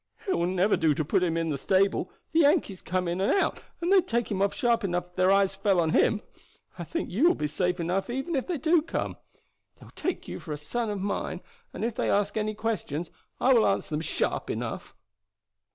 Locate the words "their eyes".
5.15-5.53